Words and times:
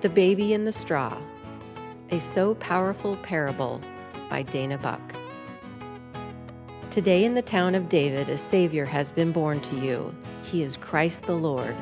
The 0.00 0.08
Baby 0.08 0.54
in 0.54 0.64
the 0.64 0.72
Straw, 0.72 1.14
a 2.08 2.18
so 2.18 2.54
powerful 2.54 3.16
parable 3.16 3.82
by 4.30 4.40
Dana 4.40 4.78
Buck. 4.78 5.14
Today 6.88 7.26
in 7.26 7.34
the 7.34 7.42
town 7.42 7.74
of 7.74 7.90
David, 7.90 8.30
a 8.30 8.38
Savior 8.38 8.86
has 8.86 9.12
been 9.12 9.30
born 9.30 9.60
to 9.60 9.76
you. 9.76 10.14
He 10.42 10.62
is 10.62 10.78
Christ 10.78 11.24
the 11.24 11.36
Lord. 11.36 11.76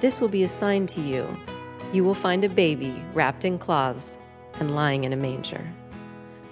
This 0.00 0.18
will 0.18 0.30
be 0.30 0.44
a 0.44 0.48
sign 0.48 0.86
to 0.86 1.02
you. 1.02 1.28
You 1.92 2.04
will 2.04 2.14
find 2.14 2.42
a 2.42 2.48
baby 2.48 3.04
wrapped 3.12 3.44
in 3.44 3.58
cloths 3.58 4.16
and 4.58 4.74
lying 4.74 5.04
in 5.04 5.12
a 5.12 5.16
manger. 5.16 5.62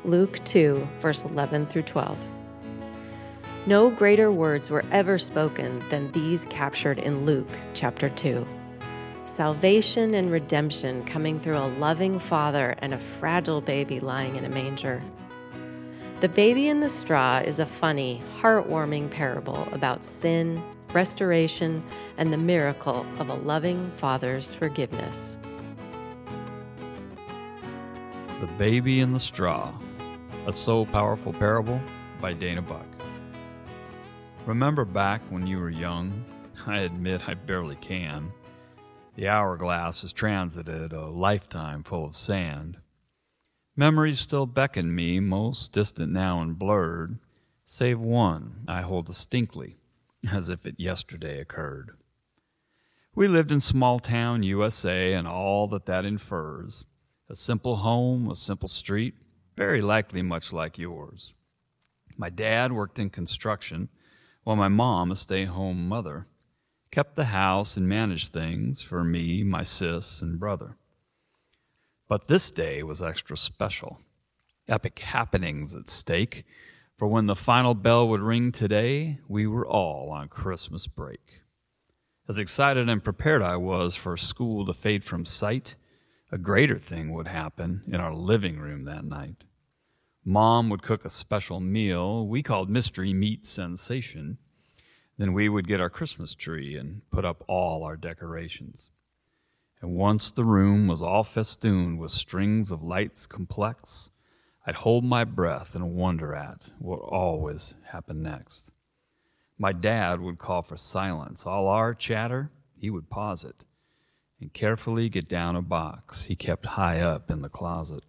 Luke 0.04 0.38
2, 0.44 0.86
verse 0.98 1.24
11 1.24 1.64
through 1.68 1.84
12. 1.84 2.18
No 3.64 3.88
greater 3.88 4.30
words 4.30 4.68
were 4.68 4.84
ever 4.92 5.16
spoken 5.16 5.78
than 5.88 6.12
these 6.12 6.44
captured 6.50 6.98
in 6.98 7.24
Luke 7.24 7.48
chapter 7.72 8.10
2. 8.10 8.46
Salvation 9.30 10.14
and 10.14 10.32
redemption 10.32 11.04
coming 11.04 11.38
through 11.38 11.56
a 11.56 11.72
loving 11.78 12.18
father 12.18 12.74
and 12.78 12.92
a 12.92 12.98
fragile 12.98 13.60
baby 13.60 14.00
lying 14.00 14.34
in 14.34 14.44
a 14.44 14.48
manger. 14.48 15.00
The 16.18 16.28
Baby 16.28 16.66
in 16.66 16.80
the 16.80 16.88
Straw 16.88 17.38
is 17.38 17.60
a 17.60 17.64
funny, 17.64 18.20
heartwarming 18.40 19.08
parable 19.08 19.68
about 19.70 20.02
sin, 20.02 20.60
restoration, 20.92 21.80
and 22.18 22.32
the 22.32 22.38
miracle 22.38 23.06
of 23.20 23.28
a 23.28 23.34
loving 23.34 23.92
father's 23.92 24.52
forgiveness. 24.52 25.38
The 28.40 28.48
Baby 28.58 28.98
in 28.98 29.12
the 29.12 29.20
Straw, 29.20 29.72
a 30.48 30.52
so 30.52 30.84
powerful 30.86 31.32
parable 31.32 31.80
by 32.20 32.32
Dana 32.32 32.62
Buck. 32.62 32.86
Remember 34.44 34.84
back 34.84 35.22
when 35.30 35.46
you 35.46 35.60
were 35.60 35.70
young? 35.70 36.24
I 36.66 36.80
admit 36.80 37.28
I 37.28 37.34
barely 37.34 37.76
can. 37.76 38.32
The 39.16 39.28
hourglass 39.28 40.02
has 40.02 40.12
transited 40.12 40.92
a 40.92 41.06
lifetime 41.08 41.82
full 41.82 42.04
of 42.04 42.16
sand. 42.16 42.78
Memories 43.76 44.20
still 44.20 44.46
beckon 44.46 44.94
me, 44.94 45.20
most 45.20 45.72
distant 45.72 46.12
now 46.12 46.40
and 46.40 46.58
blurred, 46.58 47.18
save 47.64 47.98
one 47.98 48.64
I 48.68 48.82
hold 48.82 49.06
distinctly, 49.06 49.78
as 50.30 50.48
if 50.48 50.66
it 50.66 50.76
yesterday 50.78 51.40
occurred. 51.40 51.92
We 53.14 53.26
lived 53.26 53.50
in 53.50 53.60
small 53.60 53.98
town 53.98 54.42
USA 54.42 55.12
and 55.12 55.26
all 55.26 55.66
that 55.68 55.86
that 55.86 56.04
infers. 56.04 56.84
A 57.28 57.34
simple 57.34 57.76
home, 57.76 58.30
a 58.30 58.34
simple 58.34 58.68
street, 58.68 59.14
very 59.56 59.82
likely 59.82 60.22
much 60.22 60.52
like 60.52 60.78
yours. 60.78 61.34
My 62.16 62.30
dad 62.30 62.72
worked 62.72 62.98
in 62.98 63.10
construction 63.10 63.88
while 64.44 64.56
my 64.56 64.68
mom, 64.68 65.10
a 65.10 65.16
stay 65.16 65.44
home 65.44 65.88
mother, 65.88 66.26
kept 66.90 67.14
the 67.14 67.26
house 67.26 67.76
and 67.76 67.88
managed 67.88 68.32
things 68.32 68.82
for 68.82 69.04
me, 69.04 69.42
my 69.42 69.62
sis, 69.62 70.22
and 70.22 70.38
brother. 70.38 70.76
But 72.08 72.26
this 72.26 72.50
day 72.50 72.82
was 72.82 73.00
extra 73.02 73.36
special. 73.36 74.00
Epic 74.68 74.98
happenings 74.98 75.74
at 75.74 75.88
stake, 75.88 76.44
for 76.96 77.06
when 77.08 77.26
the 77.26 77.36
final 77.36 77.74
bell 77.74 78.08
would 78.08 78.20
ring 78.20 78.52
today, 78.52 79.20
we 79.28 79.46
were 79.46 79.66
all 79.66 80.10
on 80.10 80.28
Christmas 80.28 80.86
break. 80.86 81.40
As 82.28 82.38
excited 82.38 82.88
and 82.88 83.02
prepared 83.02 83.42
I 83.42 83.56
was 83.56 83.96
for 83.96 84.16
school 84.16 84.66
to 84.66 84.74
fade 84.74 85.04
from 85.04 85.24
sight, 85.24 85.76
a 86.30 86.38
greater 86.38 86.78
thing 86.78 87.12
would 87.12 87.26
happen 87.26 87.82
in 87.88 87.96
our 87.96 88.14
living 88.14 88.58
room 88.58 88.84
that 88.84 89.04
night. 89.04 89.44
Mom 90.24 90.68
would 90.68 90.82
cook 90.82 91.04
a 91.04 91.10
special 91.10 91.58
meal 91.58 92.26
we 92.26 92.42
called 92.42 92.68
Mystery 92.70 93.12
Meat 93.12 93.46
Sensation. 93.46 94.38
Then 95.20 95.34
we 95.34 95.50
would 95.50 95.68
get 95.68 95.82
our 95.82 95.90
Christmas 95.90 96.34
tree 96.34 96.78
and 96.78 97.02
put 97.10 97.26
up 97.26 97.44
all 97.46 97.84
our 97.84 97.98
decorations. 97.98 98.88
And 99.82 99.94
once 99.94 100.30
the 100.30 100.46
room 100.46 100.86
was 100.86 101.02
all 101.02 101.24
festooned 101.24 101.98
with 101.98 102.10
strings 102.10 102.70
of 102.70 102.82
lights 102.82 103.26
complex, 103.26 104.08
I'd 104.66 104.76
hold 104.76 105.04
my 105.04 105.24
breath 105.24 105.74
and 105.74 105.94
wonder 105.94 106.34
at 106.34 106.70
what 106.78 107.00
always 107.00 107.74
happened 107.92 108.22
next. 108.22 108.72
My 109.58 109.74
dad 109.74 110.22
would 110.22 110.38
call 110.38 110.62
for 110.62 110.78
silence. 110.78 111.44
All 111.44 111.68
our 111.68 111.92
chatter, 111.92 112.50
he 112.78 112.88
would 112.88 113.10
pause 113.10 113.44
it 113.44 113.66
and 114.40 114.54
carefully 114.54 115.10
get 115.10 115.28
down 115.28 115.54
a 115.54 115.60
box 115.60 116.24
he 116.24 116.34
kept 116.34 116.64
high 116.64 116.98
up 117.00 117.30
in 117.30 117.42
the 117.42 117.50
closet. 117.50 118.04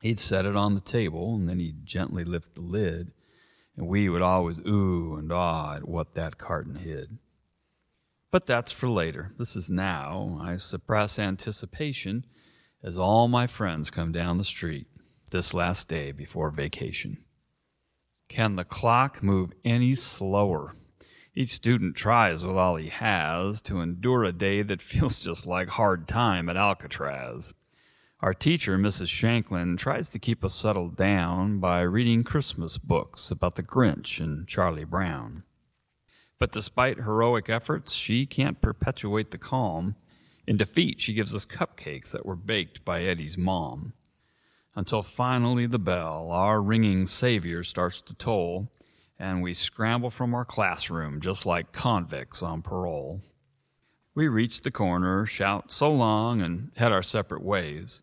He'd 0.00 0.20
set 0.20 0.46
it 0.46 0.54
on 0.54 0.74
the 0.74 0.80
table, 0.80 1.34
and 1.34 1.48
then 1.48 1.58
he'd 1.58 1.84
gently 1.84 2.24
lift 2.24 2.54
the 2.54 2.60
lid, 2.60 3.10
and 3.76 3.86
we 3.86 4.08
would 4.08 4.22
always 4.22 4.60
ooh 4.60 5.16
and 5.16 5.32
ah 5.32 5.76
at 5.76 5.88
what 5.88 6.14
that 6.14 6.38
carton 6.38 6.76
hid. 6.76 7.18
But 8.30 8.46
that's 8.46 8.72
for 8.72 8.88
later. 8.88 9.32
This 9.38 9.54
is 9.54 9.70
now. 9.70 10.40
I 10.42 10.56
suppress 10.56 11.18
anticipation 11.18 12.26
as 12.82 12.98
all 12.98 13.28
my 13.28 13.46
friends 13.46 13.90
come 13.90 14.12
down 14.12 14.38
the 14.38 14.44
street 14.44 14.86
this 15.30 15.54
last 15.54 15.88
day 15.88 16.12
before 16.12 16.50
vacation. 16.50 17.18
Can 18.28 18.56
the 18.56 18.64
clock 18.64 19.22
move 19.22 19.52
any 19.64 19.94
slower? 19.94 20.74
Each 21.34 21.50
student 21.50 21.96
tries 21.96 22.44
with 22.44 22.56
all 22.56 22.76
he 22.76 22.88
has 22.88 23.60
to 23.62 23.80
endure 23.80 24.24
a 24.24 24.32
day 24.32 24.62
that 24.62 24.82
feels 24.90 25.20
just 25.20 25.46
like 25.46 25.68
hard 25.70 26.06
time 26.06 26.48
at 26.48 26.56
Alcatraz. 26.56 27.54
Our 28.24 28.32
teacher, 28.32 28.78
Mrs. 28.78 29.08
Shanklin, 29.08 29.76
tries 29.76 30.08
to 30.08 30.18
keep 30.18 30.42
us 30.42 30.54
settled 30.54 30.96
down 30.96 31.58
by 31.58 31.82
reading 31.82 32.22
Christmas 32.22 32.78
books 32.78 33.30
about 33.30 33.56
the 33.56 33.62
Grinch 33.62 34.18
and 34.18 34.48
Charlie 34.48 34.86
Brown. 34.86 35.42
But 36.38 36.50
despite 36.50 36.96
heroic 36.96 37.50
efforts, 37.50 37.92
she 37.92 38.24
can't 38.24 38.62
perpetuate 38.62 39.30
the 39.30 39.36
calm. 39.36 39.96
In 40.46 40.56
defeat, 40.56 41.02
she 41.02 41.12
gives 41.12 41.34
us 41.34 41.44
cupcakes 41.44 42.12
that 42.12 42.24
were 42.24 42.34
baked 42.34 42.82
by 42.82 43.02
Eddie's 43.02 43.36
mom. 43.36 43.92
Until 44.74 45.02
finally 45.02 45.66
the 45.66 45.78
bell, 45.78 46.30
our 46.30 46.62
ringing 46.62 47.04
savior, 47.04 47.62
starts 47.62 48.00
to 48.00 48.14
toll, 48.14 48.72
and 49.18 49.42
we 49.42 49.52
scramble 49.52 50.08
from 50.08 50.34
our 50.34 50.46
classroom 50.46 51.20
just 51.20 51.44
like 51.44 51.72
convicts 51.72 52.42
on 52.42 52.62
parole. 52.62 53.20
We 54.14 54.28
reach 54.28 54.62
the 54.62 54.70
corner, 54.70 55.26
shout 55.26 55.70
so 55.72 55.92
long, 55.92 56.40
and 56.40 56.70
head 56.76 56.90
our 56.90 57.02
separate 57.02 57.42
ways 57.42 58.00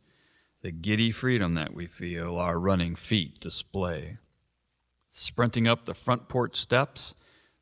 the 0.62 0.72
giddy 0.72 1.12
freedom 1.12 1.56
that 1.56 1.74
we 1.74 1.88
feel 1.88 2.38
our 2.38 2.60
running 2.60 2.96
feet 2.96 3.40
display. 3.40 4.18
Sprinting 5.10 5.68
up 5.68 5.86
the 5.86 5.96
front 5.96 6.30
porch 6.30 6.56
steps, 6.56 7.16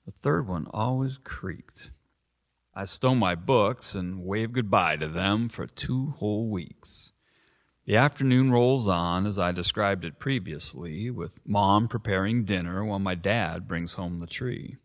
the 0.06 0.12
third 0.12 0.48
one 0.48 0.68
always 0.72 1.18
creaked. 1.18 1.92
I 2.76 2.84
stow 2.84 3.16
my 3.16 3.36
books 3.36 3.96
and 3.96 4.26
wave 4.26 4.52
goodbye 4.52 4.98
to 4.98 5.08
them 5.08 5.48
for 5.48 5.66
two 5.66 6.14
whole 6.18 6.50
weeks. 6.50 7.14
The 7.86 7.96
afternoon 7.96 8.52
rolls 8.52 8.88
on 8.88 9.26
as 9.26 9.40
I 9.40 9.54
described 9.54 10.04
it 10.04 10.20
previously, 10.20 11.10
with 11.10 11.40
mom 11.46 11.88
preparing 11.88 12.44
dinner 12.44 12.84
while 12.84 13.00
my 13.00 13.16
dad 13.16 13.68
brings 13.68 13.94
home 13.94 14.20
the 14.20 14.28
tree. 14.28 14.76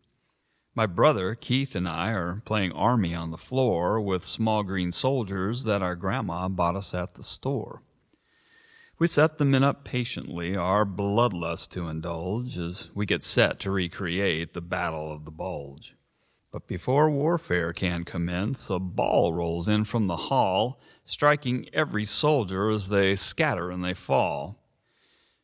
My 0.73 0.85
brother, 0.85 1.35
Keith, 1.35 1.75
and 1.75 1.87
I 1.87 2.11
are 2.11 2.41
playing 2.45 2.71
army 2.71 3.13
on 3.13 3.31
the 3.31 3.37
floor 3.37 3.99
with 3.99 4.25
small 4.25 4.63
green 4.63 4.91
soldiers 4.91 5.65
that 5.65 5.81
our 5.81 5.95
grandma 5.95 6.47
bought 6.47 6.75
us 6.75 6.93
at 6.93 7.13
the 7.13 7.23
store. 7.23 7.81
We 8.97 9.07
set 9.07 9.37
the 9.37 9.45
men 9.45 9.63
up 9.63 9.83
patiently, 9.83 10.55
our 10.55 10.85
bloodlust 10.85 11.69
to 11.71 11.89
indulge, 11.89 12.57
as 12.57 12.91
we 12.95 13.05
get 13.05 13.23
set 13.23 13.59
to 13.59 13.71
recreate 13.71 14.53
the 14.53 14.61
Battle 14.61 15.11
of 15.11 15.25
the 15.25 15.31
Bulge. 15.31 15.95
But 16.49 16.65
before 16.65 17.09
warfare 17.09 17.73
can 17.73 18.05
commence, 18.05 18.69
a 18.69 18.79
ball 18.79 19.33
rolls 19.33 19.67
in 19.67 19.83
from 19.83 20.07
the 20.07 20.15
hall, 20.15 20.79
striking 21.03 21.67
every 21.73 22.05
soldier 22.05 22.69
as 22.69 22.87
they 22.87 23.17
scatter 23.17 23.69
and 23.69 23.83
they 23.83 23.93
fall. 23.93 24.63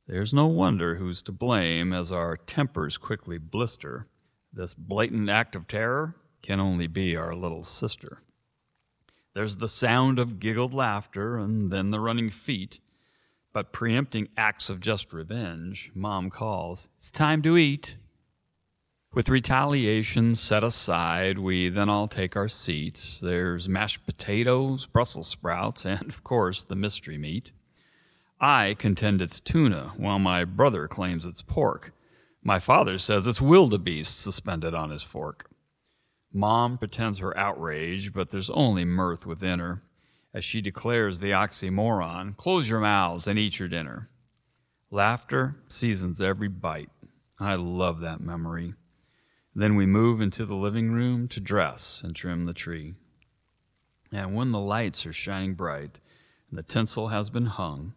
There's 0.07 0.33
no 0.33 0.47
wonder 0.47 0.95
who's 0.95 1.22
to 1.23 1.33
blame 1.33 1.91
as 1.91 2.09
our 2.09 2.38
tempers 2.38 2.97
quickly 2.97 3.38
blister. 3.38 4.07
This 4.53 4.73
blatant 4.73 5.29
act 5.29 5.57
of 5.57 5.68
terror 5.68 6.16
can 6.41 6.62
only 6.62 6.88
be 6.88 7.18
our 7.18 7.36
little 7.36 7.65
sister. 7.65 8.19
There's 9.33 9.57
the 9.57 9.68
sound 9.68 10.19
of 10.19 10.39
giggled 10.39 10.74
laughter 10.74 11.38
and 11.38 11.69
then 11.69 11.89
the 11.89 12.00
running 12.00 12.30
feet 12.30 12.80
but 13.53 13.71
preempting 13.71 14.30
acts 14.38 14.69
of 14.69 14.80
just 14.80 15.12
revenge, 15.12 15.92
mom 15.94 16.30
calls, 16.30 16.89
It's 16.98 17.12
time 17.12 17.42
to 17.42 17.57
eat. 17.57 17.95
With 19.13 19.27
retaliation 19.27 20.36
set 20.36 20.63
aside, 20.63 21.38
we 21.38 21.68
then 21.68 21.89
all 21.89 22.07
take 22.07 22.38
our 22.38 22.48
seats. 22.48 23.19
There's 23.19 23.68
mashed 23.68 24.06
potatoes, 24.06 24.86
Brussels 24.86 25.27
sprouts, 25.27 25.86
and 25.86 26.07
of 26.09 26.24
course 26.24 26.63
the 26.63 26.77
mystery 26.77 27.18
meat. 27.18 27.51
I 28.39 28.75
contend 28.80 29.21
it's 29.21 29.42
tuna, 29.42 29.92
while 29.98 30.18
my 30.18 30.45
brother 30.45 30.88
claims 30.88 31.25
it's 31.25 31.42
pork. 31.42 31.94
My 32.42 32.59
father 32.59 32.98
says 32.98 33.27
it's 33.27 33.42
wildebeest 33.42 34.19
suspended 34.19 34.74
on 34.74 34.89
his 34.89 35.03
fork. 35.03 35.50
Mom 36.33 36.77
pretends 36.77 37.19
her 37.19 37.38
outrage, 37.38 38.13
but 38.13 38.30
there's 38.30 38.50
only 38.51 38.86
mirth 38.86 39.25
within 39.25 39.59
her 39.59 39.83
as 40.33 40.44
she 40.44 40.62
declares 40.62 41.19
the 41.19 41.31
oxymoron 41.31 42.36
close 42.38 42.69
your 42.69 42.80
mouths 42.80 43.28
and 43.28 43.38
eat 43.38 43.60
your 43.60 43.68
dinner. 43.68 44.10
Laughter 44.89 45.56
seasons 45.68 46.22
every 46.22 46.48
bite. 46.48 46.89
I 47.39 47.56
love 47.56 48.00
that 48.01 48.22
memory. 48.22 48.75
Then 49.56 49.75
we 49.75 49.86
move 49.86 50.22
into 50.22 50.45
the 50.45 50.56
living 50.56 50.92
room 50.92 51.28
to 51.30 51.39
dress 51.39 52.01
and 52.04 52.16
trim 52.16 52.45
the 52.45 52.54
tree. 52.54 52.95
And 54.12 54.36
when 54.36 54.51
the 54.51 54.60
lights 54.60 55.06
are 55.06 55.13
shining 55.13 55.56
bright 55.56 56.00
and 56.50 56.57
the 56.57 56.63
tinsel 56.63 57.10
has 57.10 57.30
been 57.30 57.48
hung, 57.48 57.94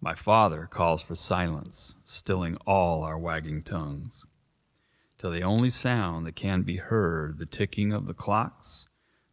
my 0.00 0.14
Father 0.14 0.66
calls 0.70 1.02
for 1.02 1.14
silence, 1.14 1.96
stilling 2.04 2.56
all 2.66 3.02
our 3.02 3.18
wagging 3.18 3.62
tongues. 3.62 4.24
Till 5.18 5.30
the 5.30 5.42
only 5.42 5.68
sound 5.68 6.26
that 6.26 6.36
can 6.36 6.62
be 6.62 6.76
heard, 6.78 7.38
the 7.38 7.44
ticking 7.44 7.92
of 7.92 8.06
the 8.06 8.14
clocks, 8.14 8.86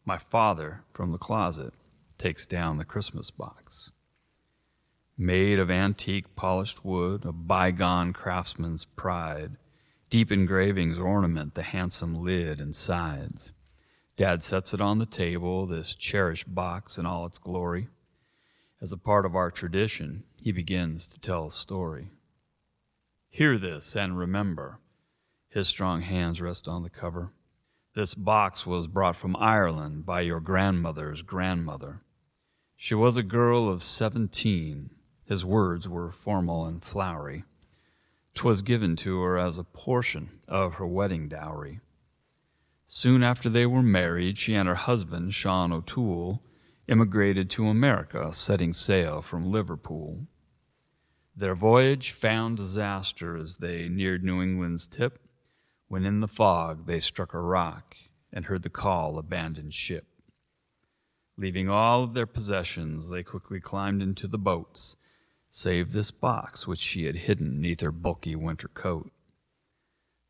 my 0.03 0.17
Father 0.17 0.83
from 0.91 1.13
the 1.13 1.17
closet 1.17 1.73
takes 2.17 2.47
down 2.47 2.77
the 2.77 2.85
Christmas 2.85 3.31
box. 3.31 3.91
Made 5.17 5.59
of 5.59 5.71
antique 5.71 6.35
polished 6.35 6.85
wood, 6.85 7.25
a 7.25 7.31
bygone 7.31 8.13
craftsman's 8.13 8.85
pride, 8.85 9.57
deep 10.09 10.31
engravings 10.31 10.99
ornament 10.99 11.55
the 11.55 11.63
handsome 11.63 12.23
lid 12.23 12.61
and 12.61 12.75
sides. 12.75 13.53
Dad 14.15 14.43
sets 14.43 14.73
it 14.73 14.81
on 14.81 14.99
the 14.99 15.05
table, 15.05 15.65
this 15.65 15.95
cherished 15.95 16.53
box 16.53 16.97
in 16.97 17.05
all 17.05 17.25
its 17.25 17.37
glory. 17.37 17.87
As 18.81 18.91
a 18.91 18.97
part 18.97 19.25
of 19.25 19.35
our 19.35 19.49
tradition, 19.49 20.23
he 20.41 20.51
begins 20.51 21.07
to 21.07 21.19
tell 21.19 21.47
a 21.47 21.51
story. 21.51 22.11
Hear 23.29 23.57
this 23.57 23.95
and 23.95 24.17
remember. 24.17 24.79
His 25.49 25.67
strong 25.67 26.01
hands 26.01 26.41
rest 26.41 26.67
on 26.67 26.83
the 26.83 26.89
cover. 26.89 27.31
This 27.95 28.13
box 28.13 28.65
was 28.67 28.85
brought 28.85 29.15
from 29.15 29.35
Ireland 29.35 30.05
by 30.05 30.21
your 30.21 30.39
grandmother's 30.39 31.23
grandmother. 31.23 32.01
She 32.79 32.93
was 32.93 33.17
a 33.17 33.23
girl 33.23 33.67
of 33.67 33.81
seventeen. 33.81 34.91
His 35.25 35.43
words 35.43 35.89
were 35.89 36.11
formal 36.11 36.67
and 36.67 36.83
flowery. 36.83 37.43
'Twas 38.35 38.61
given 38.61 38.95
to 38.97 39.19
her 39.21 39.35
as 39.35 39.57
a 39.57 39.63
portion 39.63 40.39
of 40.47 40.75
her 40.75 40.85
wedding 40.85 41.27
dowry. 41.27 41.79
Soon 42.85 43.23
after 43.23 43.49
they 43.49 43.65
were 43.65 43.81
married, 43.81 44.37
she 44.37 44.53
and 44.53 44.69
her 44.69 44.75
husband, 44.75 45.33
Sean 45.33 45.73
O'Toole, 45.73 46.43
immigrated 46.87 47.49
to 47.49 47.67
America, 47.67 48.31
setting 48.31 48.73
sail 48.73 49.23
from 49.23 49.51
Liverpool. 49.51 50.27
Their 51.35 51.55
voyage 51.55 52.11
found 52.11 52.57
disaster 52.57 53.35
as 53.35 53.57
they 53.57 53.89
neared 53.89 54.23
New 54.23 54.39
England's 54.39 54.87
tip, 54.87 55.19
when 55.87 56.05
in 56.05 56.19
the 56.19 56.27
fog 56.27 56.85
they 56.85 56.99
struck 56.99 57.33
a 57.33 57.41
rock 57.41 57.95
and 58.31 58.45
heard 58.45 58.61
the 58.61 58.69
call 58.69 59.17
abandon 59.17 59.71
ship. 59.71 60.05
Leaving 61.37 61.69
all 61.69 62.03
of 62.03 62.13
their 62.13 62.25
possessions, 62.25 63.09
they 63.09 63.21
quickly 63.21 63.59
climbed 63.59 64.01
into 64.01 64.27
the 64.27 64.39
boats, 64.39 64.95
save 65.51 65.91
this 65.91 66.09
box 66.09 66.65
which 66.65 66.79
she 66.79 67.05
had 67.05 67.15
hidden 67.15 67.61
neath 67.61 67.81
her 67.81 67.91
bulky 67.91 68.35
winter 68.35 68.67
coat. 68.69 69.11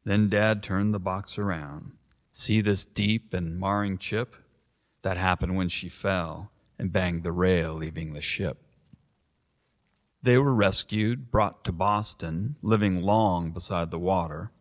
Then 0.04 0.30
Dad 0.30 0.62
turned 0.62 0.94
the 0.94 1.00
box 1.00 1.38
around. 1.38 1.94
See 2.32 2.60
this 2.60 2.86
deep 2.86 3.34
and 3.34 3.60
marring 3.60 3.98
chip? 3.98 4.36
That 5.02 5.18
happened 5.18 5.56
when 5.56 5.70
she 5.70 5.90
fell 5.90 6.52
and 6.78 6.92
banged 6.92 7.24
the 7.24 7.32
rail, 7.32 7.74
leaving 7.74 8.14
the 8.14 8.22
ship. 8.22 8.62
They 10.22 10.38
were 10.38 10.54
rescued, 10.54 11.32
brought 11.32 11.64
to 11.64 11.72
Boston, 11.72 12.58
living 12.62 13.02
long 13.02 13.52
beside 13.52 13.92
the 13.92 14.00
water, 14.00 14.52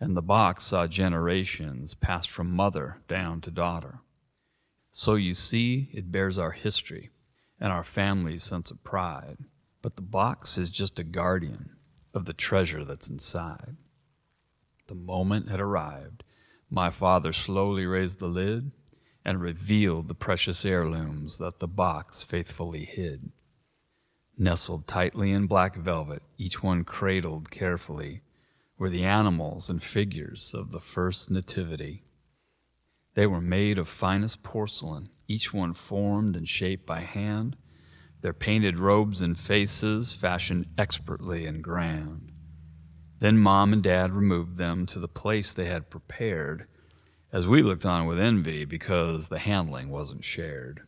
and 0.00 0.16
the 0.16 0.22
box 0.22 0.66
saw 0.66 0.86
generations 0.86 1.94
pass 1.94 2.26
from 2.26 2.50
mother 2.50 3.02
down 3.06 3.40
to 3.42 3.50
daughter. 3.50 4.00
So 4.98 5.14
you 5.14 5.34
see, 5.34 5.90
it 5.92 6.10
bears 6.10 6.38
our 6.38 6.52
history 6.52 7.10
and 7.60 7.70
our 7.70 7.84
family's 7.84 8.42
sense 8.42 8.70
of 8.70 8.82
pride, 8.82 9.36
but 9.82 9.96
the 9.96 10.02
box 10.02 10.56
is 10.56 10.70
just 10.70 10.98
a 10.98 11.04
guardian 11.04 11.76
of 12.14 12.24
the 12.24 12.32
treasure 12.32 12.82
that's 12.82 13.10
inside. 13.10 13.76
The 14.86 14.94
moment 14.94 15.50
had 15.50 15.60
arrived. 15.60 16.24
My 16.70 16.88
father 16.88 17.34
slowly 17.34 17.84
raised 17.84 18.20
the 18.20 18.26
lid 18.26 18.72
and 19.22 19.42
revealed 19.42 20.08
the 20.08 20.14
precious 20.14 20.64
heirlooms 20.64 21.36
that 21.36 21.58
the 21.58 21.68
box 21.68 22.22
faithfully 22.22 22.86
hid. 22.86 23.32
Nestled 24.38 24.86
tightly 24.86 25.30
in 25.30 25.46
black 25.46 25.76
velvet, 25.76 26.22
each 26.38 26.62
one 26.62 26.84
cradled 26.84 27.50
carefully, 27.50 28.22
were 28.78 28.88
the 28.88 29.04
animals 29.04 29.68
and 29.68 29.82
figures 29.82 30.54
of 30.54 30.72
the 30.72 30.80
first 30.80 31.30
nativity. 31.30 32.05
They 33.16 33.26
were 33.26 33.40
made 33.40 33.78
of 33.78 33.88
finest 33.88 34.42
porcelain, 34.42 35.08
each 35.26 35.52
one 35.52 35.72
formed 35.72 36.36
and 36.36 36.46
shaped 36.46 36.84
by 36.84 37.00
hand, 37.00 37.56
their 38.20 38.34
painted 38.34 38.78
robes 38.78 39.22
and 39.22 39.38
faces 39.38 40.12
fashioned 40.12 40.66
expertly 40.76 41.46
and 41.46 41.64
grand. 41.64 42.30
Then 43.18 43.38
Mom 43.38 43.72
and 43.72 43.82
Dad 43.82 44.12
removed 44.12 44.58
them 44.58 44.84
to 44.86 44.98
the 44.98 45.08
place 45.08 45.54
they 45.54 45.64
had 45.64 45.88
prepared 45.88 46.66
as 47.32 47.46
we 47.46 47.62
looked 47.62 47.86
on 47.86 48.04
with 48.04 48.20
envy 48.20 48.66
because 48.66 49.30
the 49.30 49.38
handling 49.38 49.88
wasn't 49.88 50.22
shared. 50.22 50.82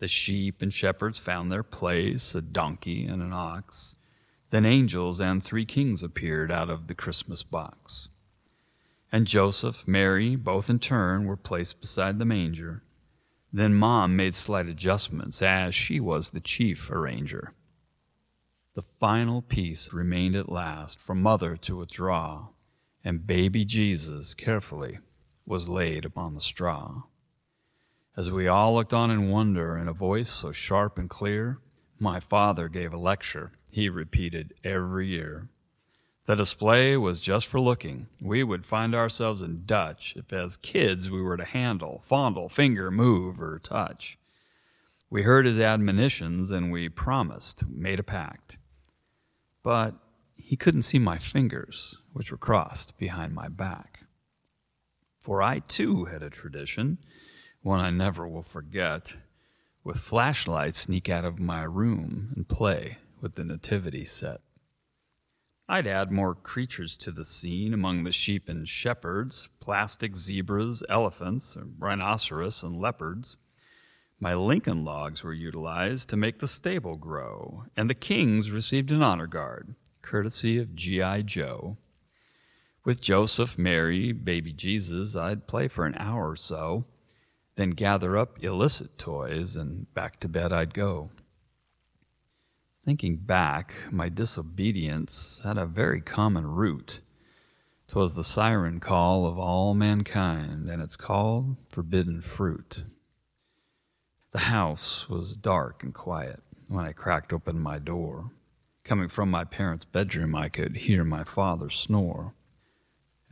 The 0.00 0.08
sheep 0.08 0.60
and 0.60 0.74
shepherds 0.74 1.18
found 1.18 1.50
their 1.50 1.62
place, 1.62 2.34
a 2.34 2.42
donkey 2.42 3.06
and 3.06 3.22
an 3.22 3.32
ox. 3.32 3.96
Then 4.50 4.66
angels 4.66 5.20
and 5.20 5.42
three 5.42 5.64
kings 5.64 6.02
appeared 6.02 6.52
out 6.52 6.68
of 6.68 6.86
the 6.86 6.94
Christmas 6.94 7.42
box. 7.42 8.10
And 9.14 9.28
Joseph, 9.28 9.86
Mary, 9.86 10.34
both 10.34 10.68
in 10.68 10.80
turn, 10.80 11.24
were 11.24 11.36
placed 11.36 11.80
beside 11.80 12.18
the 12.18 12.24
manger. 12.24 12.82
Then 13.52 13.72
Mom 13.72 14.16
made 14.16 14.34
slight 14.34 14.66
adjustments, 14.66 15.40
as 15.40 15.72
she 15.72 16.00
was 16.00 16.32
the 16.32 16.40
chief 16.40 16.90
arranger. 16.90 17.52
The 18.74 18.82
final 18.82 19.40
piece 19.40 19.92
remained 19.92 20.34
at 20.34 20.50
last 20.50 21.00
for 21.00 21.14
Mother 21.14 21.56
to 21.58 21.76
withdraw, 21.76 22.48
and 23.04 23.24
baby 23.24 23.64
Jesus 23.64 24.34
carefully 24.34 24.98
was 25.46 25.68
laid 25.68 26.04
upon 26.04 26.34
the 26.34 26.40
straw. 26.40 27.04
As 28.16 28.32
we 28.32 28.48
all 28.48 28.74
looked 28.74 28.92
on 28.92 29.12
in 29.12 29.30
wonder, 29.30 29.78
in 29.78 29.86
a 29.86 29.92
voice 29.92 30.28
so 30.28 30.50
sharp 30.50 30.98
and 30.98 31.08
clear, 31.08 31.60
my 32.00 32.18
father 32.18 32.68
gave 32.68 32.92
a 32.92 32.98
lecture 32.98 33.52
he 33.70 33.88
repeated 33.88 34.54
every 34.64 35.06
year. 35.06 35.50
The 36.26 36.34
display 36.34 36.96
was 36.96 37.20
just 37.20 37.46
for 37.46 37.60
looking. 37.60 38.06
We 38.18 38.42
would 38.42 38.64
find 38.64 38.94
ourselves 38.94 39.42
in 39.42 39.64
Dutch 39.66 40.14
if, 40.16 40.32
as 40.32 40.56
kids, 40.56 41.10
we 41.10 41.20
were 41.20 41.36
to 41.36 41.44
handle, 41.44 42.00
fondle, 42.02 42.48
finger, 42.48 42.90
move, 42.90 43.40
or 43.40 43.58
touch. 43.58 44.16
We 45.10 45.22
heard 45.22 45.44
his 45.44 45.58
admonitions 45.58 46.50
and 46.50 46.72
we 46.72 46.88
promised, 46.88 47.68
made 47.68 48.00
a 48.00 48.02
pact. 48.02 48.56
But 49.62 49.96
he 50.34 50.56
couldn't 50.56 50.82
see 50.82 50.98
my 50.98 51.18
fingers, 51.18 51.98
which 52.14 52.30
were 52.30 52.38
crossed 52.38 52.98
behind 52.98 53.34
my 53.34 53.48
back. 53.48 54.00
For 55.20 55.42
I 55.42 55.58
too 55.58 56.06
had 56.06 56.22
a 56.22 56.30
tradition, 56.30 56.98
one 57.62 57.80
I 57.80 57.90
never 57.90 58.26
will 58.26 58.42
forget, 58.42 59.16
with 59.82 59.98
flashlights 59.98 60.80
sneak 60.80 61.10
out 61.10 61.26
of 61.26 61.38
my 61.38 61.64
room 61.64 62.32
and 62.34 62.48
play 62.48 62.98
with 63.20 63.34
the 63.34 63.44
nativity 63.44 64.06
set. 64.06 64.40
I'd 65.66 65.86
add 65.86 66.12
more 66.12 66.34
creatures 66.34 66.94
to 66.98 67.10
the 67.10 67.24
scene 67.24 67.72
among 67.72 68.04
the 68.04 68.12
sheep 68.12 68.50
and 68.50 68.68
shepherds, 68.68 69.48
plastic 69.60 70.14
zebras, 70.14 70.82
elephants, 70.90 71.56
rhinoceros, 71.78 72.62
and 72.62 72.78
leopards. 72.78 73.38
My 74.20 74.34
Lincoln 74.34 74.84
logs 74.84 75.24
were 75.24 75.32
utilized 75.32 76.10
to 76.10 76.18
make 76.18 76.38
the 76.38 76.46
stable 76.46 76.96
grow, 76.96 77.64
and 77.76 77.88
the 77.88 77.94
kings 77.94 78.50
received 78.50 78.90
an 78.90 79.02
honor 79.02 79.26
guard, 79.26 79.74
courtesy 80.02 80.58
of 80.58 80.74
G.I. 80.74 81.22
Joe. 81.22 81.78
With 82.84 83.00
Joseph, 83.00 83.56
Mary, 83.56 84.12
baby 84.12 84.52
Jesus, 84.52 85.16
I'd 85.16 85.46
play 85.46 85.68
for 85.68 85.86
an 85.86 85.96
hour 85.98 86.30
or 86.30 86.36
so, 86.36 86.84
then 87.56 87.70
gather 87.70 88.18
up 88.18 88.42
illicit 88.44 88.98
toys, 88.98 89.56
and 89.56 89.92
back 89.94 90.20
to 90.20 90.28
bed 90.28 90.52
I'd 90.52 90.74
go. 90.74 91.08
Thinking 92.84 93.16
back, 93.16 93.74
my 93.90 94.08
disobedience 94.08 95.40
had 95.42 95.56
a 95.56 95.66
very 95.66 96.00
common 96.00 96.46
root. 96.46 97.00
'Twas 97.88 98.14
the 98.14 98.24
siren 98.24 98.80
call 98.80 99.26
of 99.26 99.38
all 99.38 99.74
mankind, 99.74 100.68
and 100.68 100.82
it's 100.82 100.96
call 100.96 101.56
forbidden 101.68 102.20
fruit. 102.20 102.84
The 104.32 104.50
house 104.50 105.08
was 105.08 105.36
dark 105.36 105.82
and 105.82 105.94
quiet 105.94 106.42
when 106.68 106.84
I 106.84 106.92
cracked 106.92 107.32
open 107.32 107.58
my 107.58 107.78
door. 107.78 108.30
Coming 108.84 109.08
from 109.08 109.30
my 109.30 109.44
parents' 109.44 109.86
bedroom, 109.86 110.34
I 110.34 110.48
could 110.48 110.76
hear 110.76 111.04
my 111.04 111.24
father 111.24 111.70
snore 111.70 112.34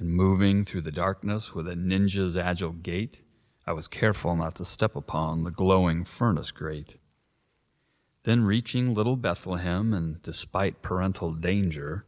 and 0.03 0.11
moving 0.11 0.65
through 0.65 0.81
the 0.81 0.91
darkness 0.91 1.55
with 1.55 1.69
a 1.69 1.77
ninja's 1.77 2.37
agile 2.37 2.73
gait, 2.73 3.21
I 3.69 3.73
was 3.73 3.87
careful 3.87 4.35
not 4.35 4.57
to 4.57 4.65
step 4.65 4.97
upon 4.97 5.45
the 5.45 5.53
glowing 5.53 6.05
furnace 6.05 6.51
grate. 6.51 6.97
Then, 8.25 8.45
reaching 8.45 8.95
little 8.95 9.17
Bethlehem, 9.17 9.93
and 9.93 10.23
despite 10.23 10.83
parental 10.83 11.33
danger, 11.33 12.05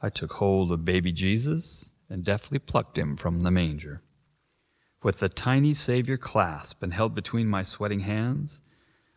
I 0.00 0.08
took 0.08 0.34
hold 0.34 0.70
of 0.70 0.84
baby 0.84 1.12
Jesus 1.12 1.90
and 2.08 2.24
deftly 2.24 2.58
plucked 2.58 2.96
him 2.96 3.16
from 3.16 3.40
the 3.40 3.50
manger. 3.50 4.02
With 5.02 5.18
the 5.18 5.28
tiny 5.28 5.74
Savior 5.74 6.16
clasped 6.16 6.82
and 6.82 6.92
held 6.92 7.14
between 7.14 7.48
my 7.48 7.64
sweating 7.64 8.00
hands, 8.00 8.60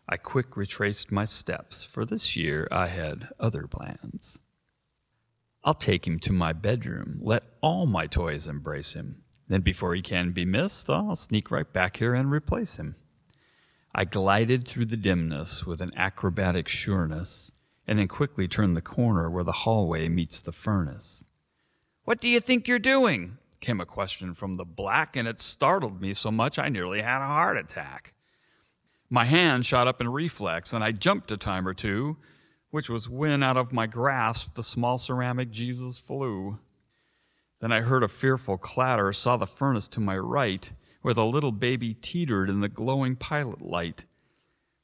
I 0.09 0.17
quick 0.17 0.57
retraced 0.57 1.11
my 1.11 1.25
steps, 1.25 1.83
for 1.83 2.05
this 2.05 2.35
year 2.35 2.67
I 2.71 2.87
had 2.87 3.29
other 3.39 3.67
plans. 3.67 4.39
I'll 5.63 5.73
take 5.73 6.07
him 6.07 6.19
to 6.19 6.31
my 6.31 6.53
bedroom. 6.53 7.19
Let 7.21 7.43
all 7.61 7.85
my 7.85 8.07
toys 8.07 8.47
embrace 8.47 8.93
him. 8.93 9.23
Then, 9.47 9.61
before 9.61 9.93
he 9.93 10.01
can 10.01 10.31
be 10.31 10.45
missed, 10.45 10.89
I'll 10.89 11.15
sneak 11.15 11.51
right 11.51 11.71
back 11.71 11.97
here 11.97 12.15
and 12.15 12.31
replace 12.31 12.77
him. 12.77 12.95
I 13.97 14.03
glided 14.03 14.67
through 14.67 14.87
the 14.87 14.97
dimness 14.97 15.65
with 15.65 15.79
an 15.79 15.93
acrobatic 15.95 16.67
sureness, 16.67 17.49
and 17.87 17.97
then 17.97 18.09
quickly 18.09 18.45
turned 18.45 18.75
the 18.75 18.81
corner 18.81 19.29
where 19.29 19.45
the 19.45 19.63
hallway 19.63 20.09
meets 20.09 20.41
the 20.41 20.51
furnace. 20.51 21.23
What 22.03 22.19
do 22.19 22.27
you 22.27 22.41
think 22.41 22.67
you're 22.67 22.77
doing? 22.77 23.37
came 23.61 23.79
a 23.79 23.85
question 23.85 24.33
from 24.33 24.55
the 24.55 24.65
black, 24.65 25.15
and 25.15 25.29
it 25.29 25.39
startled 25.39 26.01
me 26.01 26.13
so 26.13 26.29
much 26.29 26.59
I 26.59 26.67
nearly 26.67 27.03
had 27.03 27.23
a 27.23 27.27
heart 27.27 27.55
attack. 27.55 28.13
My 29.09 29.23
hand 29.23 29.65
shot 29.65 29.87
up 29.87 30.01
in 30.01 30.09
reflex, 30.09 30.73
and 30.73 30.83
I 30.83 30.91
jumped 30.91 31.31
a 31.31 31.37
time 31.37 31.65
or 31.65 31.73
two, 31.73 32.17
which 32.71 32.89
was 32.89 33.07
when 33.07 33.41
out 33.43 33.55
of 33.55 33.71
my 33.71 33.87
grasp 33.87 34.55
the 34.55 34.61
small 34.61 34.97
ceramic 34.97 35.51
Jesus 35.51 35.99
flew. 35.99 36.59
Then 37.61 37.71
I 37.71 37.79
heard 37.79 38.03
a 38.03 38.09
fearful 38.09 38.57
clatter, 38.57 39.13
saw 39.13 39.37
the 39.37 39.47
furnace 39.47 39.87
to 39.87 40.01
my 40.01 40.17
right, 40.17 40.69
where 41.05 41.13
the 41.13 41.23
little 41.23 41.51
baby 41.51 41.93
teetered 41.93 42.49
in 42.49 42.61
the 42.61 42.67
glowing 42.67 43.15
pilot 43.15 43.61
light. 43.61 44.05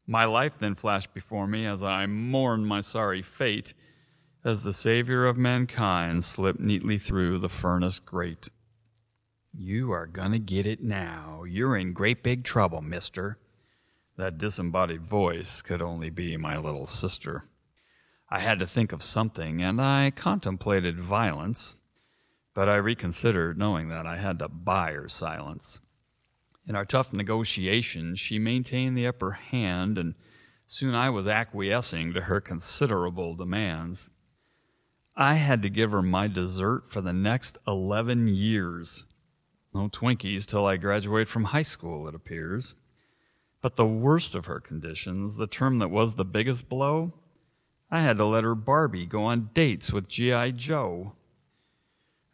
My 0.05 0.23
life 0.23 0.53
then 0.59 0.75
flashed 0.75 1.15
before 1.15 1.47
me 1.47 1.65
as 1.65 1.81
I 1.81 2.05
mourned 2.05 2.67
my 2.67 2.81
sorry 2.81 3.23
fate, 3.23 3.73
as 4.45 4.61
the 4.61 4.71
Savior 4.71 5.25
of 5.25 5.35
mankind 5.35 6.23
slipped 6.23 6.59
neatly 6.59 6.99
through 6.99 7.39
the 7.39 7.49
furnace 7.49 7.97
grate. 7.97 8.49
You 9.51 9.91
are 9.93 10.05
gonna 10.05 10.37
get 10.37 10.67
it 10.67 10.83
now. 10.83 11.43
You're 11.43 11.75
in 11.75 11.91
great 11.91 12.21
big 12.21 12.43
trouble, 12.43 12.83
mister. 12.83 13.39
That 14.15 14.37
disembodied 14.37 15.01
voice 15.01 15.63
could 15.63 15.81
only 15.81 16.11
be 16.11 16.37
my 16.37 16.55
little 16.55 16.85
sister. 16.85 17.45
I 18.29 18.41
had 18.41 18.59
to 18.59 18.67
think 18.67 18.91
of 18.91 19.01
something, 19.01 19.63
and 19.63 19.81
I 19.81 20.11
contemplated 20.11 20.99
violence, 20.99 21.77
but 22.53 22.69
I 22.69 22.75
reconsidered, 22.75 23.57
knowing 23.57 23.89
that 23.89 24.05
I 24.05 24.17
had 24.17 24.37
to 24.37 24.47
buy 24.47 24.91
her 24.91 25.09
silence. 25.09 25.79
In 26.67 26.75
our 26.75 26.85
tough 26.85 27.11
negotiations, 27.11 28.19
she 28.19 28.37
maintained 28.39 28.97
the 28.97 29.07
upper 29.07 29.31
hand, 29.31 29.97
and 29.97 30.15
soon 30.67 30.93
I 30.93 31.09
was 31.09 31.27
acquiescing 31.27 32.13
to 32.13 32.21
her 32.21 32.39
considerable 32.39 33.35
demands. 33.35 34.09
I 35.15 35.35
had 35.35 35.61
to 35.63 35.69
give 35.69 35.91
her 35.91 36.01
my 36.01 36.27
dessert 36.27 36.83
for 36.89 37.01
the 37.01 37.13
next 37.13 37.57
11 37.67 38.27
years. 38.27 39.05
No 39.73 39.89
Twinkies 39.89 40.45
till 40.45 40.65
I 40.65 40.77
graduate 40.77 41.27
from 41.27 41.45
high 41.45 41.61
school, 41.61 42.07
it 42.07 42.15
appears. 42.15 42.75
But 43.61 43.75
the 43.75 43.85
worst 43.85 44.35
of 44.35 44.45
her 44.45 44.59
conditions, 44.59 45.35
the 45.35 45.47
term 45.47 45.79
that 45.79 45.89
was 45.89 46.15
the 46.15 46.25
biggest 46.25 46.69
blow, 46.69 47.13
I 47.89 48.01
had 48.01 48.17
to 48.17 48.25
let 48.25 48.43
her 48.43 48.55
Barbie 48.55 49.05
go 49.05 49.23
on 49.25 49.49
dates 49.53 49.91
with 49.91 50.07
G.I. 50.07 50.51
Joe. 50.51 51.13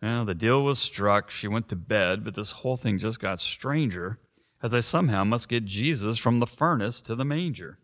Well, 0.01 0.25
the 0.25 0.35
deal 0.35 0.63
was 0.63 0.79
struck. 0.79 1.31
She 1.31 1.47
went 1.47 1.69
to 1.69 1.75
bed, 1.75 2.23
but 2.23 2.35
this 2.35 2.51
whole 2.51 2.77
thing 2.77 2.97
just 2.97 3.19
got 3.19 3.39
stranger 3.39 4.19
as 4.61 4.73
I 4.73 4.79
somehow 4.79 5.23
must 5.23 5.49
get 5.49 5.65
Jesus 5.65 6.17
from 6.17 6.39
the 6.39 6.47
furnace 6.47 7.01
to 7.01 7.15
the 7.15 7.25
manger. 7.25 7.79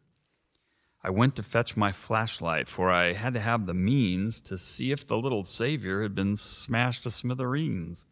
I 1.04 1.10
went 1.10 1.36
to 1.36 1.44
fetch 1.44 1.76
my 1.76 1.92
flashlight, 1.92 2.70
for 2.70 2.90
I 2.90 3.14
had 3.14 3.34
to 3.34 3.40
have 3.42 3.66
the 3.66 3.74
means 3.74 4.40
to 4.42 4.58
see 4.58 4.92
if 4.92 5.06
the 5.06 5.18
little 5.18 5.44
Savior 5.44 6.02
had 6.02 6.16
been 6.16 6.36
smashed 6.36 7.04
to 7.04 7.12
smithereens. 7.12 8.06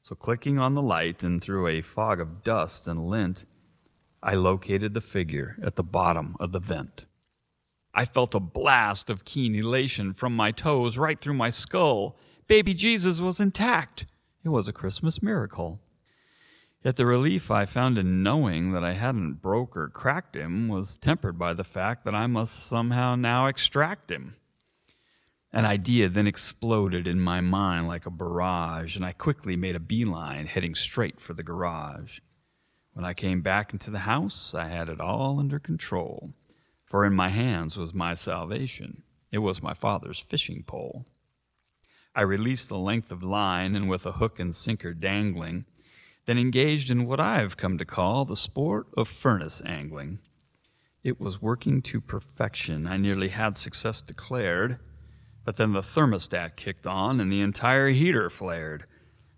So, 0.00 0.14
clicking 0.14 0.58
on 0.58 0.74
the 0.74 0.82
light 0.82 1.22
and 1.22 1.42
through 1.42 1.66
a 1.66 1.82
fog 1.82 2.20
of 2.20 2.44
dust 2.44 2.86
and 2.86 3.08
lint, 3.08 3.44
I 4.22 4.34
located 4.34 4.94
the 4.94 5.00
figure 5.00 5.56
at 5.62 5.74
the 5.74 5.82
bottom 5.82 6.36
of 6.38 6.52
the 6.52 6.60
vent. 6.60 7.06
I 7.92 8.04
felt 8.04 8.34
a 8.34 8.40
blast 8.40 9.10
of 9.10 9.24
keen 9.24 9.54
elation 9.54 10.14
from 10.14 10.34
my 10.34 10.52
toes 10.52 10.96
right 10.96 11.20
through 11.20 11.34
my 11.34 11.50
skull. 11.50 12.16
Baby 12.46 12.74
Jesus 12.74 13.20
was 13.20 13.40
intact. 13.40 14.06
It 14.44 14.48
was 14.48 14.68
a 14.68 14.72
Christmas 14.72 15.22
miracle. 15.22 15.80
Yet 16.84 16.96
the 16.96 17.06
relief 17.06 17.50
I 17.50 17.64
found 17.64 17.96
in 17.96 18.24
knowing 18.24 18.72
that 18.72 18.82
I 18.82 18.94
hadn't 18.94 19.34
broke 19.34 19.76
or 19.76 19.88
cracked 19.88 20.34
him 20.34 20.68
was 20.68 20.96
tempered 20.96 21.38
by 21.38 21.54
the 21.54 21.64
fact 21.64 22.04
that 22.04 22.14
I 22.14 22.26
must 22.26 22.66
somehow 22.66 23.14
now 23.14 23.46
extract 23.46 24.10
him. 24.10 24.34
An 25.52 25.64
idea 25.64 26.08
then 26.08 26.26
exploded 26.26 27.06
in 27.06 27.20
my 27.20 27.40
mind 27.40 27.86
like 27.86 28.06
a 28.06 28.10
barrage, 28.10 28.96
and 28.96 29.04
I 29.04 29.12
quickly 29.12 29.54
made 29.54 29.76
a 29.76 29.80
beeline, 29.80 30.46
heading 30.46 30.74
straight 30.74 31.20
for 31.20 31.34
the 31.34 31.42
garage. 31.42 32.18
When 32.94 33.04
I 33.04 33.14
came 33.14 33.42
back 33.42 33.72
into 33.72 33.90
the 33.90 34.00
house, 34.00 34.54
I 34.54 34.68
had 34.68 34.88
it 34.88 35.00
all 35.00 35.38
under 35.38 35.58
control, 35.58 36.32
for 36.84 37.04
in 37.04 37.12
my 37.12 37.28
hands 37.28 37.76
was 37.76 37.94
my 37.94 38.14
salvation. 38.14 39.02
It 39.30 39.38
was 39.38 39.62
my 39.62 39.74
father's 39.74 40.20
fishing 40.20 40.64
pole. 40.66 41.06
I 42.14 42.22
released 42.22 42.68
the 42.68 42.78
length 42.78 43.10
of 43.10 43.22
line, 43.22 43.74
and 43.74 43.88
with 43.88 44.06
a 44.06 44.12
hook 44.12 44.38
and 44.38 44.54
sinker 44.54 44.94
dangling, 44.94 45.64
then 46.26 46.38
engaged 46.38 46.90
in 46.90 47.06
what 47.06 47.20
I've 47.20 47.56
come 47.56 47.78
to 47.78 47.84
call 47.84 48.24
the 48.24 48.36
sport 48.36 48.86
of 48.96 49.08
furnace 49.08 49.62
angling. 49.64 50.20
It 51.02 51.20
was 51.20 51.42
working 51.42 51.82
to 51.82 52.00
perfection. 52.00 52.86
I 52.86 52.96
nearly 52.96 53.28
had 53.28 53.56
success 53.56 54.00
declared 54.00 54.78
but 55.44 55.56
then 55.56 55.72
the 55.72 55.80
thermostat 55.80 56.56
kicked 56.56 56.86
on 56.86 57.20
and 57.20 57.32
the 57.32 57.40
entire 57.40 57.88
heater 57.88 58.30
flared. 58.30 58.84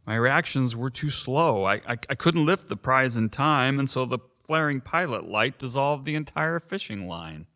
My 0.06 0.16
reactions 0.16 0.76
were 0.76 0.90
too 0.90 1.10
slow. 1.10 1.64
I, 1.64 1.74
I, 1.76 1.96
I, 2.10 2.14
couldn't 2.14 2.44
lift 2.44 2.68
the 2.68 2.76
prize 2.76 3.16
in 3.16 3.30
time, 3.30 3.78
and 3.78 3.88
so 3.88 4.04
the 4.04 4.18
flaring 4.44 4.82
pilot 4.82 5.26
light 5.26 5.58
dissolved 5.58 6.04
the 6.04 6.14
entire 6.14 6.60
fishing 6.60 7.08
line. 7.08 7.46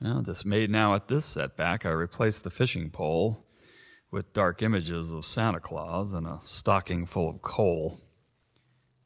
Well, 0.00 0.20
dismayed 0.20 0.68
now 0.68 0.94
at 0.94 1.08
this 1.08 1.24
setback, 1.24 1.86
I 1.86 1.90
replaced 1.90 2.44
the 2.44 2.50
fishing 2.50 2.90
pole 2.90 3.46
with 4.12 4.34
dark 4.34 4.62
images 4.62 5.12
of 5.12 5.24
Santa 5.24 5.58
Claus 5.58 6.12
and 6.12 6.26
a 6.26 6.38
stocking 6.42 7.06
full 7.06 7.30
of 7.30 7.40
coal. 7.40 7.98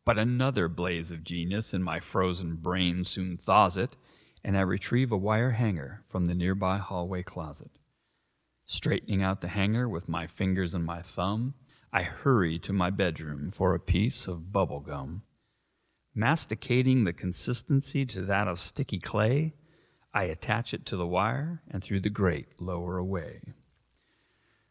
But 0.04 0.18
another 0.18 0.68
blaze 0.68 1.12
of 1.12 1.24
genius 1.24 1.72
in 1.72 1.82
my 1.82 2.00
frozen 2.00 2.56
brain 2.56 3.04
soon 3.04 3.36
thaws 3.36 3.76
it, 3.76 3.96
and 4.44 4.58
I 4.58 4.62
retrieve 4.62 5.12
a 5.12 5.16
wire 5.16 5.52
hanger 5.52 6.02
from 6.08 6.26
the 6.26 6.34
nearby 6.34 6.78
hallway 6.78 7.22
closet. 7.22 7.70
Straightening 8.66 9.22
out 9.22 9.40
the 9.40 9.48
hanger 9.48 9.88
with 9.88 10.08
my 10.08 10.26
fingers 10.26 10.74
and 10.74 10.84
my 10.84 11.02
thumb, 11.02 11.54
I 11.92 12.02
hurry 12.02 12.58
to 12.58 12.72
my 12.72 12.90
bedroom 12.90 13.52
for 13.52 13.74
a 13.74 13.80
piece 13.80 14.26
of 14.26 14.52
bubble 14.52 14.80
gum. 14.80 15.22
Masticating 16.14 17.04
the 17.04 17.12
consistency 17.12 18.04
to 18.06 18.22
that 18.22 18.48
of 18.48 18.58
sticky 18.58 18.98
clay, 18.98 19.54
I 20.12 20.24
attach 20.24 20.74
it 20.74 20.84
to 20.86 20.96
the 20.96 21.06
wire 21.06 21.62
and 21.70 21.82
through 21.82 22.00
the 22.00 22.10
grate 22.10 22.60
lower 22.60 22.96
away. 22.96 23.40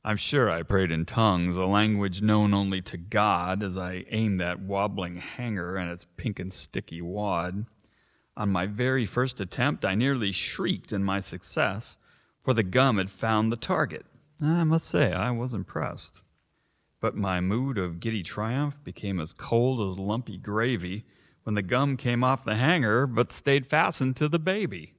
I'm 0.07 0.17
sure 0.17 0.51
I 0.51 0.62
prayed 0.62 0.91
in 0.91 1.05
tongues, 1.05 1.57
a 1.57 1.65
language 1.65 2.21
known 2.21 2.53
only 2.53 2.79
to 2.83 2.95
God, 2.95 3.63
as 3.63 3.75
I 3.75 4.05
aimed 4.12 4.39
that 4.39 4.59
wobbling 4.59 5.15
hanger 5.15 5.77
and 5.77 5.89
its 5.89 6.05
pink 6.15 6.39
and 6.39 6.53
sticky 6.53 7.01
wad. 7.01 7.65
On 8.38 8.50
my 8.50 8.67
very 8.67 9.07
first 9.07 9.41
attempt, 9.41 9.83
I 9.83 9.95
nearly 9.95 10.31
shrieked 10.31 10.93
in 10.93 11.03
my 11.03 11.19
success 11.19 11.97
for 12.43 12.53
the 12.53 12.62
gum 12.62 13.00
had 13.00 13.09
found 13.09 13.51
the 13.51 13.57
target. 13.57 14.05
I 14.39 14.63
must 14.63 14.88
say, 14.88 15.12
I 15.12 15.31
was 15.31 15.55
impressed. 15.55 16.21
But 17.01 17.15
my 17.15 17.41
mood 17.41 17.79
of 17.79 18.00
giddy 18.00 18.21
triumph 18.21 18.77
became 18.83 19.19
as 19.19 19.33
cold 19.33 19.89
as 19.89 19.97
lumpy 19.97 20.38
gravy 20.38 21.03
when 21.45 21.55
the 21.55 21.63
gum 21.63 21.97
came 21.97 22.24
off 22.24 22.45
the 22.45 22.57
hanger 22.57 23.07
but 23.07 23.31
stayed 23.31 23.65
fastened 23.65 24.15
to 24.17 24.29
the 24.29 24.38
baby. 24.38 24.95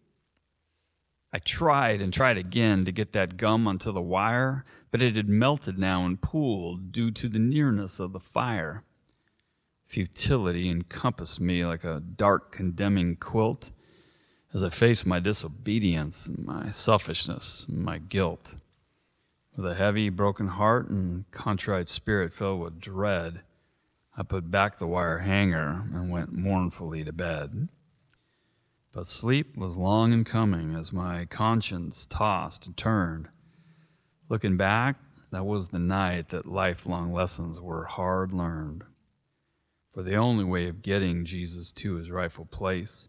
I 1.37 1.39
tried 1.39 2.01
and 2.01 2.15
tried 2.15 2.39
again 2.39 2.87
to 2.87 2.93
get 2.93 3.13
that 3.13 3.37
gum 3.37 3.69
onto 3.69 3.93
the 3.93 4.01
wire, 4.01 4.65
but 4.91 5.03
it 5.03 5.17
had 5.17 5.29
melted 5.29 5.79
now 5.79 6.07
and 6.07 6.19
pooled 6.19 6.93
due 6.93 7.11
to 7.11 7.29
the 7.29 7.39
nearness 7.39 8.01
of 8.01 8.15
the 8.15 8.21
fire. 8.21 8.85
Futility 9.85 10.71
encompassed 10.71 11.39
me 11.39 11.63
like 11.67 11.85
a 11.85 12.01
dark, 12.01 12.53
condemning 12.53 13.17
quilt 13.17 13.71
as 14.55 14.63
I 14.63 14.71
faced 14.71 15.05
my 15.05 15.21
disobedience, 15.21 16.31
my 16.39 16.71
selfishness, 16.71 17.67
my 17.69 17.99
guilt. 17.99 18.55
With 19.55 19.71
a 19.71 19.75
heavy, 19.75 20.09
broken 20.09 20.49
heart 20.49 20.89
and 20.89 21.31
contrite 21.33 21.91
spirit 21.91 22.33
filled 22.33 22.63
with 22.63 22.81
dread, 22.81 23.43
I 24.17 24.23
put 24.23 24.51
back 24.51 24.79
the 24.79 24.87
wire 24.87 25.19
hanger 25.19 25.85
and 25.93 26.09
went 26.09 26.33
mournfully 26.33 27.05
to 27.05 27.13
bed. 27.13 27.69
But 28.97 29.07
sleep 29.07 29.59
was 29.59 29.77
long 29.77 30.15
in 30.15 30.25
coming 30.25 30.75
as 30.75 30.91
my 30.91 31.27
conscience 31.27 32.07
tossed 32.07 32.65
and 32.65 32.75
turned. 32.75 33.29
Looking 34.31 34.57
back, 34.57 34.97
that 35.31 35.45
was 35.45 35.69
the 35.69 35.79
night 35.79 36.31
that 36.31 36.47
lifelong 36.47 37.13
lessons 37.13 37.61
were 37.61 37.85
hard 37.85 38.33
learned. 38.33 38.85
For 39.93 40.03
the 40.03 40.15
only 40.15 40.45
way 40.45 40.67
of 40.67 40.81
getting 40.81 41.27
Jesus 41.27 41.73
to 41.73 41.97
his 41.97 42.11
rightful 42.11 42.47
place 42.47 43.09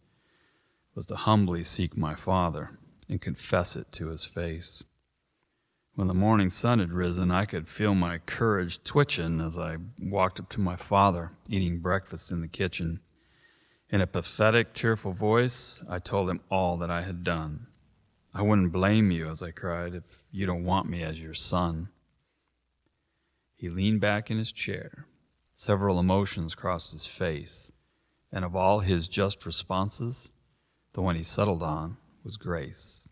was 0.94 1.06
to 1.06 1.16
humbly 1.16 1.64
seek 1.64 1.96
my 1.96 2.16
Father 2.16 2.72
and 3.08 3.22
confess 3.22 3.78
it 3.78 3.90
to 3.94 4.10
his 4.10 4.26
face. 4.26 4.84
When 5.96 6.10
the 6.10 6.14
morning 6.14 6.50
sun 6.50 6.80
had 6.80 6.92
risen, 6.92 7.32
I 7.32 7.46
could 7.46 7.70
feel 7.70 7.96
my 7.96 8.18
courage 8.18 8.84
twitching 8.84 9.40
as 9.40 9.58
I 9.58 9.78
walked 10.02 10.42
up 10.42 10.50
to 10.50 10.60
my 10.60 10.76
father, 10.76 11.32
eating 11.48 11.80
breakfast 11.80 12.30
in 12.30 12.42
the 12.42 12.50
kitchen. 12.50 13.00
In 13.90 14.02
a 14.02 14.08
pathetic, 14.08 14.74
tearful 14.74 15.14
voice, 15.14 15.82
I 15.88 16.00
told 16.00 16.30
him 16.30 16.42
all 16.52 16.76
that 16.78 16.92
I 16.92 17.04
had 17.04 17.24
done. 17.24 17.68
I 18.34 18.42
wouldn't 18.42 18.74
blame 18.74 19.12
you, 19.12 19.30
as 19.30 19.42
I 19.42 19.52
cried, 19.52 19.96
if 19.96 20.24
you 20.30 20.46
don't 20.46 20.66
want 20.66 20.90
me 20.90 21.04
as 21.04 21.20
your 21.20 21.34
son. 21.34 21.88
He 23.56 23.70
leaned 23.70 24.02
back 24.02 24.30
in 24.30 24.38
his 24.38 24.52
chair. 24.52 25.08
Several 25.56 26.00
emotions 26.00 26.54
crossed 26.54 26.92
his 26.92 27.08
face 27.08 27.72
And 28.30 28.44
of 28.44 28.56
all 28.58 28.82
his 28.82 29.08
just 29.08 29.46
responses, 29.46 30.32
the 30.92 31.02
one 31.02 31.16
he 31.16 31.24
settled 31.24 31.64
on 31.64 31.96
was 32.26 32.36
grace. 32.36 33.06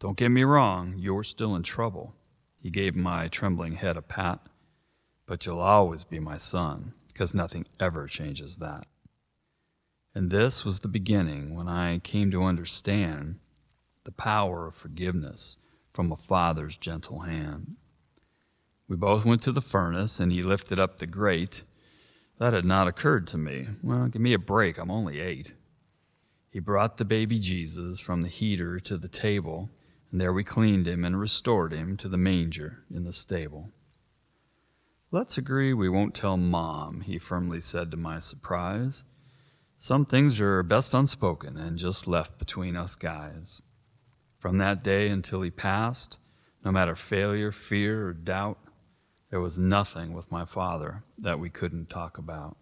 Don't 0.00 0.18
get 0.18 0.28
me 0.28 0.44
wrong, 0.44 0.96
you're 0.98 1.24
still 1.24 1.56
in 1.56 1.62
trouble. 1.62 2.14
He 2.60 2.68
gave 2.68 2.94
my 2.94 3.28
trembling 3.28 3.72
head 3.76 3.96
a 3.96 4.02
pat, 4.02 4.40
but 5.24 5.46
you'll 5.46 5.60
always 5.60 6.04
be 6.04 6.20
my 6.20 6.36
son, 6.36 6.92
because 7.08 7.32
nothing 7.32 7.64
ever 7.80 8.06
changes 8.06 8.58
that. 8.58 8.86
And 10.14 10.30
this 10.30 10.64
was 10.64 10.80
the 10.80 10.88
beginning 10.88 11.54
when 11.54 11.66
I 11.66 11.98
came 11.98 12.30
to 12.30 12.44
understand 12.44 13.40
the 14.04 14.12
power 14.12 14.66
of 14.66 14.74
forgiveness 14.74 15.56
from 15.92 16.12
a 16.12 16.16
father's 16.16 16.76
gentle 16.76 17.20
hand. 17.20 17.76
We 18.86 18.96
both 18.96 19.24
went 19.24 19.42
to 19.42 19.52
the 19.52 19.60
furnace, 19.60 20.20
and 20.20 20.30
he 20.30 20.42
lifted 20.42 20.78
up 20.78 20.98
the 20.98 21.06
grate. 21.06 21.62
That 22.38 22.52
had 22.52 22.64
not 22.64 22.86
occurred 22.86 23.26
to 23.28 23.38
me. 23.38 23.68
Well, 23.82 24.08
give 24.08 24.20
me 24.20 24.34
a 24.34 24.38
break, 24.38 24.78
I'm 24.78 24.90
only 24.90 25.20
eight. 25.20 25.54
He 26.50 26.60
brought 26.60 26.98
the 26.98 27.04
baby 27.04 27.38
Jesus 27.38 27.98
from 27.98 28.22
the 28.22 28.28
heater 28.28 28.78
to 28.80 28.96
the 28.96 29.08
table, 29.08 29.70
and 30.12 30.20
there 30.20 30.32
we 30.32 30.44
cleaned 30.44 30.86
him 30.86 31.04
and 31.04 31.18
restored 31.18 31.72
him 31.72 31.96
to 31.96 32.08
the 32.08 32.16
manger 32.16 32.84
in 32.94 33.04
the 33.04 33.12
stable. 33.12 33.70
Let's 35.10 35.38
agree 35.38 35.72
we 35.72 35.88
won't 35.88 36.14
tell 36.14 36.36
Mom, 36.36 37.00
he 37.00 37.18
firmly 37.18 37.60
said 37.60 37.90
to 37.90 37.96
my 37.96 38.18
surprise. 38.18 39.02
Some 39.76 40.06
things 40.06 40.40
are 40.40 40.62
best 40.62 40.94
unspoken 40.94 41.56
and 41.56 41.76
just 41.78 42.06
left 42.06 42.38
between 42.38 42.76
us 42.76 42.94
guys. 42.94 43.60
From 44.38 44.58
that 44.58 44.82
day 44.82 45.08
until 45.08 45.42
he 45.42 45.50
passed, 45.50 46.18
no 46.64 46.70
matter 46.72 46.94
failure, 46.94 47.52
fear, 47.52 48.08
or 48.08 48.12
doubt, 48.12 48.58
there 49.30 49.40
was 49.40 49.58
nothing 49.58 50.12
with 50.12 50.30
my 50.30 50.44
father 50.44 51.02
that 51.18 51.40
we 51.40 51.50
couldn't 51.50 51.90
talk 51.90 52.18
about. 52.18 52.56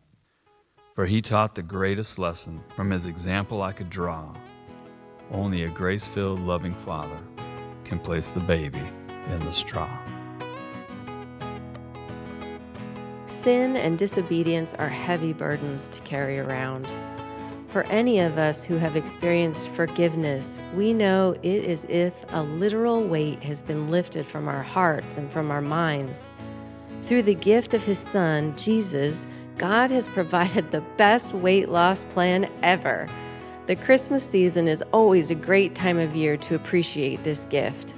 For 0.94 1.06
he 1.06 1.22
taught 1.22 1.54
the 1.54 1.62
greatest 1.62 2.18
lesson 2.18 2.62
from 2.74 2.90
his 2.90 3.06
example 3.06 3.62
I 3.62 3.72
could 3.72 3.90
draw. 3.90 4.34
Only 5.30 5.64
a 5.64 5.68
grace 5.68 6.06
filled, 6.06 6.40
loving 6.40 6.74
father 6.74 7.18
can 7.84 7.98
place 7.98 8.30
the 8.30 8.40
baby 8.40 8.82
in 9.30 9.38
the 9.40 9.52
straw. 9.52 9.88
Sin 13.24 13.76
and 13.76 13.98
disobedience 13.98 14.74
are 14.74 14.88
heavy 14.88 15.32
burdens 15.32 15.88
to 15.88 16.00
carry 16.02 16.38
around. 16.38 16.86
For 17.72 17.84
any 17.84 18.20
of 18.20 18.36
us 18.36 18.62
who 18.62 18.76
have 18.76 18.96
experienced 18.96 19.70
forgiveness, 19.70 20.58
we 20.74 20.92
know 20.92 21.34
it 21.42 21.64
is 21.64 21.86
if 21.88 22.26
a 22.28 22.42
literal 22.42 23.02
weight 23.02 23.42
has 23.44 23.62
been 23.62 23.90
lifted 23.90 24.26
from 24.26 24.46
our 24.46 24.62
hearts 24.62 25.16
and 25.16 25.32
from 25.32 25.50
our 25.50 25.62
minds. 25.62 26.28
Through 27.00 27.22
the 27.22 27.34
gift 27.34 27.72
of 27.72 27.82
His 27.82 27.98
Son, 27.98 28.54
Jesus, 28.58 29.26
God 29.56 29.90
has 29.90 30.06
provided 30.06 30.70
the 30.70 30.82
best 30.98 31.32
weight 31.32 31.70
loss 31.70 32.04
plan 32.10 32.46
ever. 32.62 33.08
The 33.68 33.76
Christmas 33.76 34.22
season 34.22 34.68
is 34.68 34.84
always 34.92 35.30
a 35.30 35.34
great 35.34 35.74
time 35.74 35.98
of 35.98 36.14
year 36.14 36.36
to 36.36 36.54
appreciate 36.54 37.24
this 37.24 37.46
gift. 37.46 37.94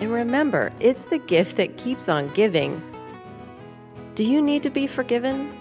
And 0.00 0.12
remember, 0.12 0.72
it's 0.80 1.04
the 1.04 1.18
gift 1.18 1.58
that 1.58 1.76
keeps 1.76 2.08
on 2.08 2.26
giving. 2.30 2.82
Do 4.16 4.24
you 4.24 4.42
need 4.42 4.64
to 4.64 4.70
be 4.70 4.88
forgiven? 4.88 5.56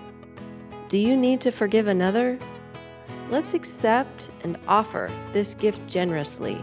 Do 0.87 0.97
you 0.97 1.15
need 1.15 1.41
to 1.41 1.51
forgive 1.51 1.85
another? 1.85 2.39
Let's 3.31 3.53
accept 3.53 4.29
and 4.43 4.57
offer 4.67 5.09
this 5.31 5.55
gift 5.55 5.87
generously, 5.87 6.57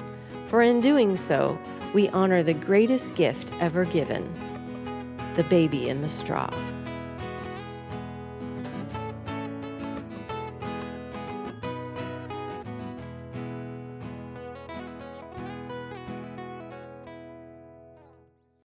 for 0.49 0.61
in 0.61 0.83
doing 0.83 1.17
so, 1.17 1.59
we 1.95 2.11
honor 2.11 2.43
the 2.43 2.53
greatest 2.53 3.15
gift 3.15 3.55
ever 3.59 3.87
given 3.87 4.31
the 5.35 5.45
baby 5.45 5.89
in 5.89 6.03
the 6.03 6.11
straw. 6.11 6.51